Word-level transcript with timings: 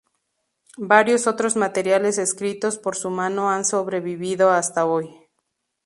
Varios 0.79 1.27
otros 1.27 1.55
materiales 1.55 2.17
escritos 2.17 2.79
por 2.79 2.95
su 2.95 3.11
mano 3.11 3.51
han 3.51 3.63
sobrevivido 3.65 4.49
hasta 4.49 4.87
hoy. 4.87 5.15